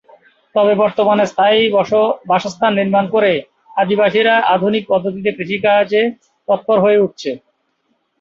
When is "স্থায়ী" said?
1.31-1.61